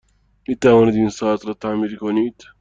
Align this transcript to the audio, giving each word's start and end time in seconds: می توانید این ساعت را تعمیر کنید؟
می 0.47 0.55
توانید 0.55 0.95
این 0.95 1.09
ساعت 1.09 1.45
را 1.45 1.53
تعمیر 1.53 1.95
کنید؟ 1.97 2.43